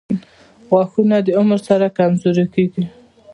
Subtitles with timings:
[0.69, 2.83] •غاښونه د عمر سره کمزوري کیږي.